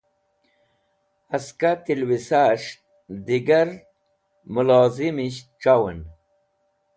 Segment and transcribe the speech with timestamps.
[1.29, 2.69] Haska tẽlwisas̃h
[3.25, 3.69] digar
[4.53, 5.99] mẽlozimisht c̃hawẽn